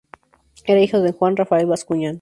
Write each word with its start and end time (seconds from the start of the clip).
Era 0.65 0.79
hijo 0.81 0.99
de 1.01 1.11
Juan 1.11 1.37
Rafael 1.37 1.67
Bascuñán. 1.67 2.19